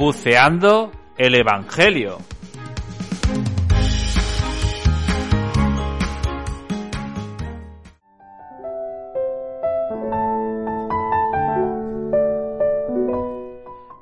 [0.00, 2.16] Buceando el Evangelio.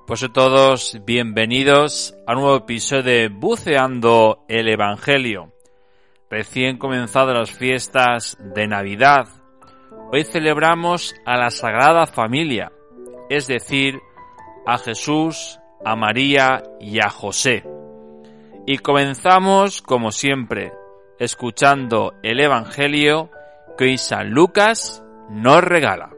[0.07, 5.53] Pues a todos, bienvenidos a un nuevo episodio de Buceando el Evangelio.
[6.31, 9.27] Recién comenzadas las fiestas de Navidad.
[10.13, 12.71] Hoy celebramos a la Sagrada Familia,
[13.29, 13.99] es decir,
[14.65, 17.65] a Jesús, a María y a José.
[18.67, 20.73] Y comenzamos, como siempre,
[21.19, 23.31] escuchando el Evangelio
[23.77, 26.18] que hoy San Lucas nos regala.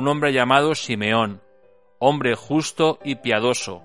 [0.00, 1.42] un hombre llamado Simeón,
[1.98, 3.82] hombre justo y piadoso,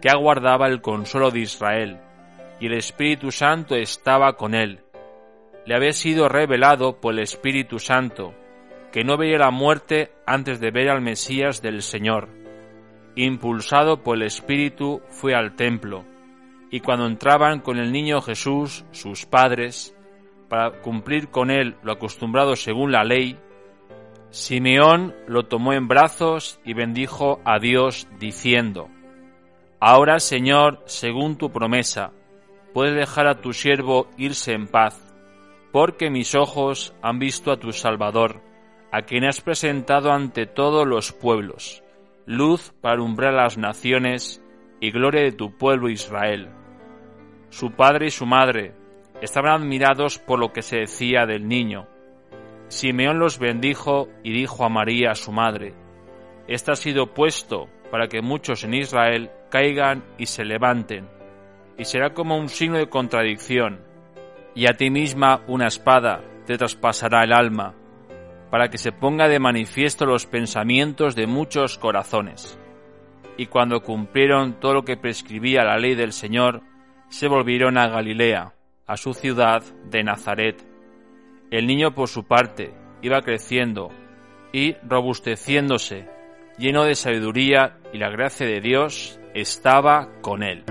[0.00, 2.00] que aguardaba el consuelo de Israel,
[2.58, 4.80] y el Espíritu Santo estaba con él.
[5.64, 8.34] Le había sido revelado por el Espíritu Santo,
[8.90, 12.28] que no veía la muerte antes de ver al Mesías del Señor.
[13.14, 16.04] Impulsado por el Espíritu fue al templo,
[16.72, 19.96] y cuando entraban con el niño Jesús, sus padres,
[20.48, 23.38] para cumplir con él lo acostumbrado según la ley,
[24.32, 28.88] Simeón lo tomó en brazos y bendijo a Dios diciendo,
[29.78, 32.12] Ahora, Señor, según tu promesa,
[32.72, 35.14] puedes dejar a tu siervo irse en paz,
[35.70, 38.40] porque mis ojos han visto a tu Salvador,
[38.90, 41.84] a quien has presentado ante todos los pueblos,
[42.24, 44.42] luz para alumbrar las naciones
[44.80, 46.48] y gloria de tu pueblo Israel.
[47.50, 48.74] Su padre y su madre
[49.20, 51.86] estaban admirados por lo que se decía del niño,
[52.72, 55.74] Simeón los bendijo y dijo a María, su madre,
[56.48, 61.06] Este ha sido puesto para que muchos en Israel caigan y se levanten,
[61.76, 63.82] y será como un signo de contradicción,
[64.54, 67.74] y a ti misma una espada te traspasará el alma,
[68.50, 72.58] para que se ponga de manifiesto los pensamientos de muchos corazones.
[73.36, 76.62] Y cuando cumplieron todo lo que prescribía la ley del Señor,
[77.10, 78.54] se volvieron a Galilea,
[78.86, 80.71] a su ciudad de Nazaret,
[81.52, 83.90] el niño, por su parte, iba creciendo
[84.52, 86.06] y robusteciéndose,
[86.56, 90.64] lleno de sabiduría y la gracia de Dios estaba con él.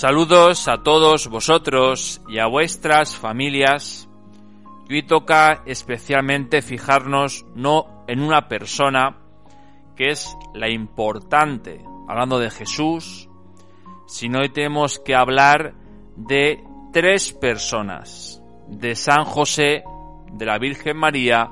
[0.00, 4.08] Saludos a todos vosotros y a vuestras familias.
[4.88, 9.18] hoy toca especialmente fijarnos no en una persona,
[9.96, 13.28] que es la importante, hablando de Jesús,
[14.06, 15.74] sino hoy tenemos que hablar
[16.16, 16.64] de
[16.94, 19.84] tres personas, de San José,
[20.32, 21.50] de la Virgen María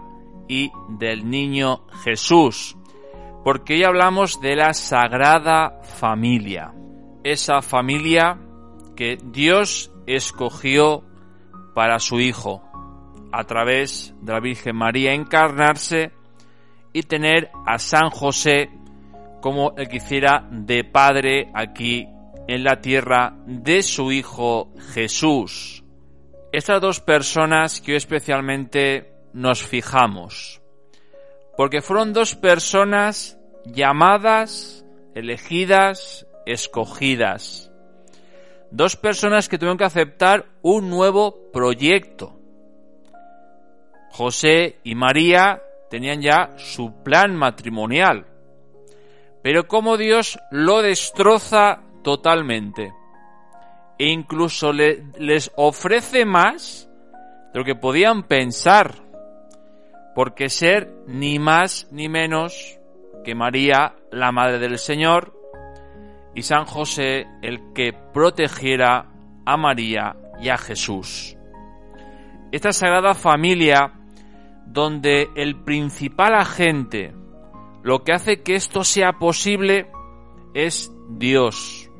[0.48, 2.78] y del niño Jesús,
[3.44, 6.72] porque hoy hablamos de la Sagrada Familia
[7.22, 8.38] esa familia
[8.98, 11.04] que Dios escogió
[11.72, 12.64] para su Hijo,
[13.30, 16.10] a través de la Virgen María encarnarse
[16.92, 18.70] y tener a San José
[19.40, 22.08] como el que hiciera de padre aquí
[22.48, 25.84] en la tierra de su Hijo Jesús.
[26.50, 30.60] Estas dos personas que hoy especialmente nos fijamos,
[31.56, 34.84] porque fueron dos personas llamadas,
[35.14, 37.67] elegidas, escogidas.
[38.70, 42.38] Dos personas que tuvieron que aceptar un nuevo proyecto.
[44.10, 48.26] José y María tenían ya su plan matrimonial.
[49.42, 52.92] Pero como Dios lo destroza totalmente.
[53.98, 56.88] E incluso les ofrece más
[57.52, 58.96] de lo que podían pensar.
[60.14, 62.78] Porque ser ni más ni menos
[63.24, 65.37] que María, la Madre del Señor,
[66.38, 69.10] y San José, el que protegiera
[69.44, 71.36] a María y a Jesús.
[72.52, 73.94] Esta sagrada familia,
[74.64, 77.12] donde el principal agente,
[77.82, 79.90] lo que hace que esto sea posible,
[80.54, 81.90] es Dios.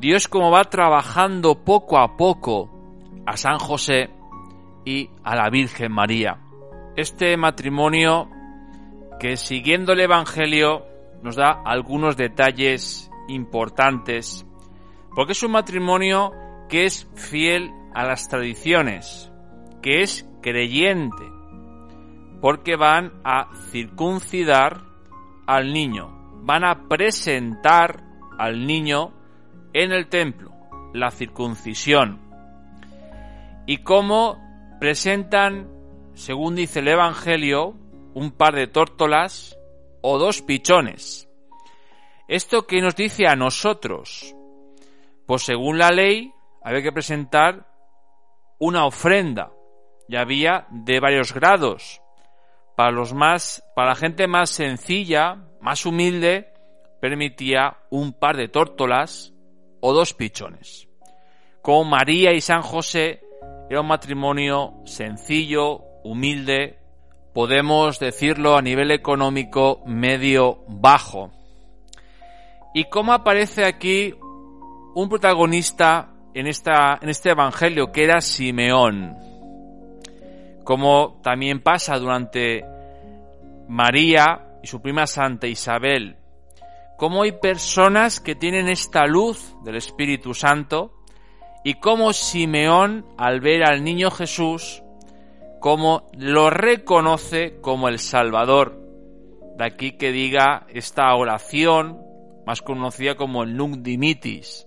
[0.00, 2.70] Dios como va trabajando poco a poco
[3.24, 4.10] a San José
[4.84, 6.42] y a la Virgen María.
[6.94, 8.28] Este matrimonio
[9.18, 10.84] que siguiendo el Evangelio
[11.22, 14.46] nos da algunos detalles importantes,
[15.14, 16.32] porque es un matrimonio
[16.68, 19.32] que es fiel a las tradiciones,
[19.82, 21.24] que es creyente,
[22.40, 24.82] porque van a circuncidar
[25.46, 28.04] al niño, van a presentar
[28.38, 29.12] al niño
[29.72, 30.52] en el templo,
[30.92, 32.20] la circuncisión.
[33.66, 34.38] Y cómo
[34.80, 35.68] presentan,
[36.14, 37.74] según dice el Evangelio,
[38.14, 39.58] un par de tórtolas
[40.00, 41.25] o dos pichones.
[42.28, 44.34] ¿Esto qué nos dice a nosotros?
[45.26, 46.32] Pues según la ley
[46.62, 47.68] había que presentar
[48.58, 49.52] una ofrenda
[50.08, 52.02] y había de varios grados.
[52.76, 56.52] Para los más, para la gente más sencilla, más humilde,
[57.00, 59.32] permitía un par de tórtolas
[59.80, 60.88] o dos pichones.
[61.62, 63.22] Como María y San José
[63.70, 66.78] era un matrimonio sencillo, humilde,
[67.32, 71.30] podemos decirlo a nivel económico medio bajo.
[72.76, 74.14] ¿Y cómo aparece aquí
[74.94, 79.16] un protagonista en, esta, en este evangelio que era Simeón?
[80.62, 82.66] Como también pasa durante
[83.66, 86.18] María y su prima Santa Isabel.
[86.98, 90.92] Cómo hay personas que tienen esta luz del Espíritu Santo
[91.64, 94.82] y cómo Simeón, al ver al niño Jesús,
[95.60, 98.78] como lo reconoce como el Salvador.
[99.56, 102.04] De aquí que diga esta oración,
[102.46, 104.66] más conocida como el Nunc Dimitis.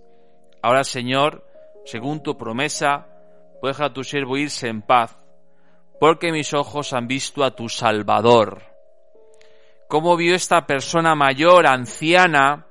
[0.61, 1.45] Ahora, Señor,
[1.85, 3.07] según tu promesa,
[3.63, 5.17] deja a tu siervo irse en paz,
[5.99, 8.61] porque mis ojos han visto a tu Salvador.
[9.87, 12.67] ¿Cómo vio esta persona mayor, anciana,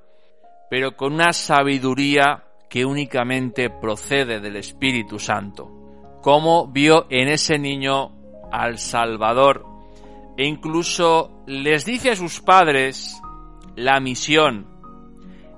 [0.70, 5.78] pero con una sabiduría que únicamente procede del Espíritu Santo?
[6.20, 8.12] cómo vio en ese niño
[8.50, 9.64] al Salvador
[10.36, 13.20] e incluso les dice a sus padres
[13.76, 14.77] la misión.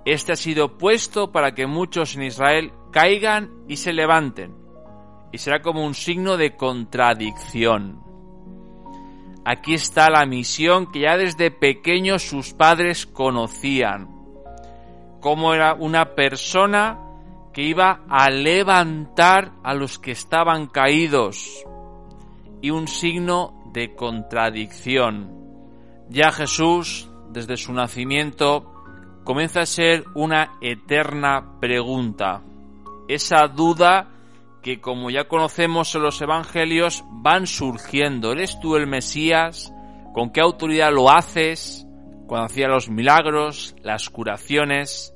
[0.05, 4.55] Este ha sido puesto para que muchos en Israel caigan y se levanten,
[5.33, 8.03] y será como un signo de contradicción.
[9.45, 14.09] Aquí está la misión que ya desde pequeños sus padres conocían,
[15.21, 16.99] cómo era una persona
[17.53, 21.65] que iba a levantar a los que estaban caídos
[22.63, 25.37] y un signo de contradicción.
[26.09, 28.80] Ya Jesús, desde su nacimiento,
[29.25, 32.43] comienza a ser una eterna pregunta.
[33.09, 34.09] Esa duda
[34.63, 38.33] que, como ya conocemos en los evangelios, van surgiendo.
[38.33, 39.73] ¿Eres tú el Mesías?
[40.13, 41.87] ¿Con qué autoridad lo haces?
[42.27, 45.15] Cuando hacía los milagros, las curaciones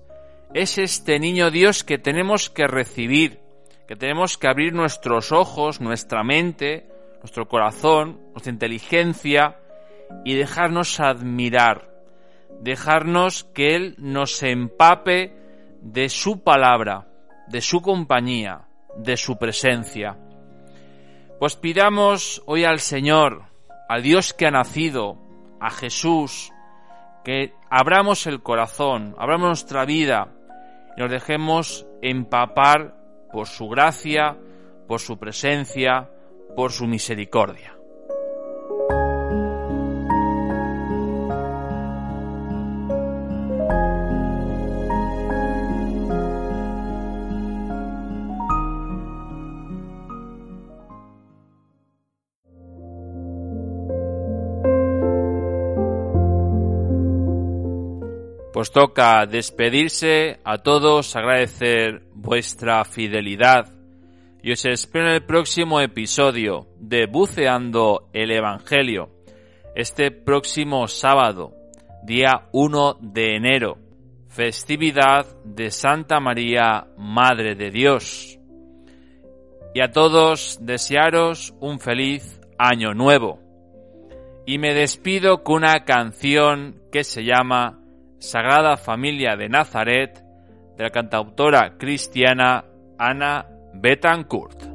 [0.55, 3.41] es este niño Dios que tenemos que recibir,
[3.89, 9.59] que tenemos que abrir nuestros ojos, nuestra mente, nuestro corazón, nuestra inteligencia
[10.25, 11.91] y dejarnos admirar,
[12.65, 15.37] dejarnos que Él nos empape
[15.83, 17.07] de su palabra,
[17.47, 18.63] de su compañía,
[18.97, 20.17] de su presencia.
[21.39, 23.43] Pues pidamos hoy al Señor,
[23.87, 25.19] al Dios que ha nacido,
[25.61, 26.53] a Jesús,
[27.23, 30.33] que abramos el corazón, abramos nuestra vida,
[30.97, 32.97] y nos dejemos empapar
[33.31, 34.39] por su gracia,
[34.89, 36.09] por su presencia,
[36.57, 37.74] por su misericordia.
[58.55, 63.67] Pues toca despedirse a todos, agradecer vuestra fidelidad
[64.45, 69.11] y os espero en el próximo episodio de Buceando el Evangelio,
[69.75, 71.53] este próximo sábado,
[72.05, 73.79] día 1 de enero,
[74.29, 78.39] festividad de Santa María, Madre de Dios.
[79.75, 83.41] Y a todos desearos un feliz año nuevo.
[84.47, 87.81] Y me despido con una canción que se llama
[88.25, 90.25] Sagrada Familia de Nazaret,
[90.77, 92.65] de la cantautora cristiana
[92.99, 94.74] Ana Betancourt.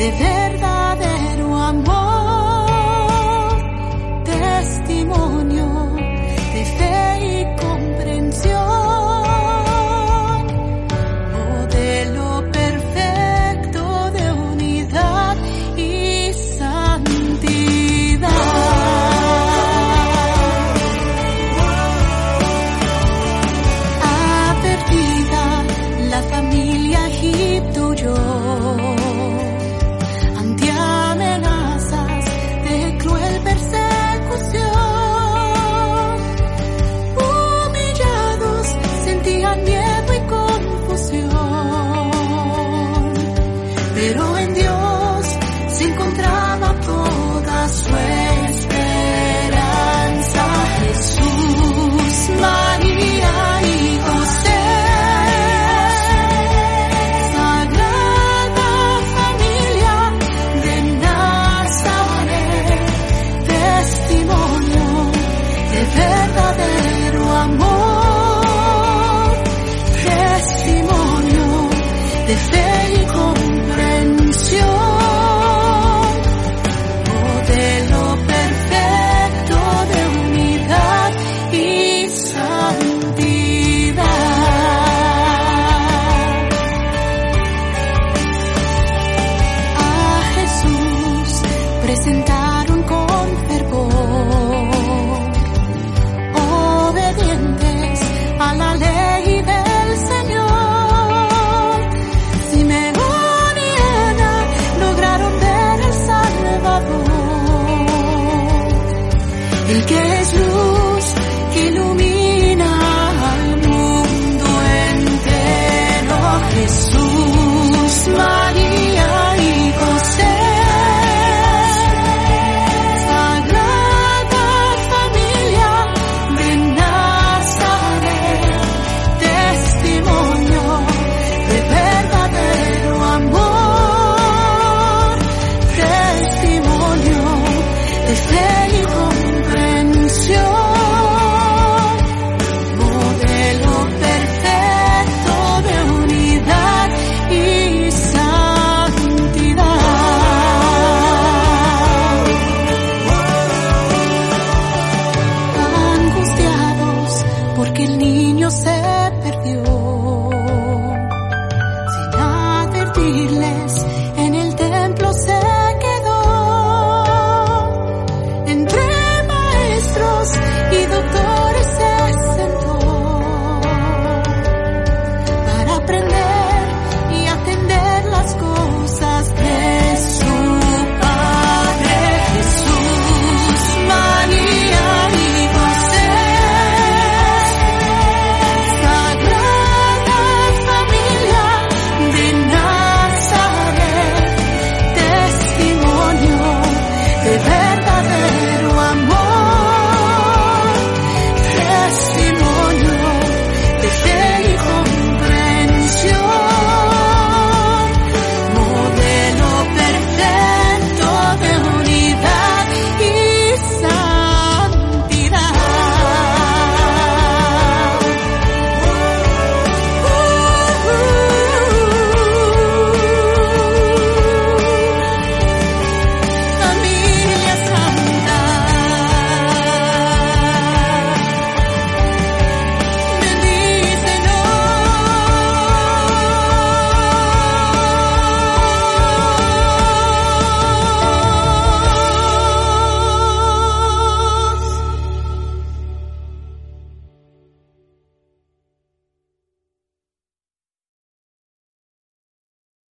[0.00, 0.57] El que